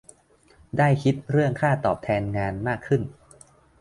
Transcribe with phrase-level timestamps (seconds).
[0.77, 3.01] ได้คิดเรื่องค่าตอบแทนงานมากขึ้น